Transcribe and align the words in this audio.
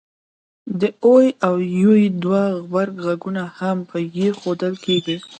د 0.79 0.81
oy 1.13 1.25
او 1.47 1.55
uy 1.91 2.03
دوه 2.23 2.43
غبرګغږونه 2.59 3.43
هم 3.57 3.77
په 3.89 3.97
ی 4.23 4.27
ښوول 4.39 4.71
کېږي 4.85 5.15